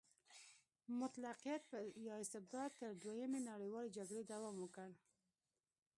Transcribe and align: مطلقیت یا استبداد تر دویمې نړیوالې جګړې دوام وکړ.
مطلقیت 1.01 1.63
یا 2.07 2.15
استبداد 2.23 2.69
تر 2.79 2.89
دویمې 3.03 3.39
نړیوالې 3.49 3.93
جګړې 3.97 4.23
دوام 4.31 4.55
وکړ. 4.59 4.89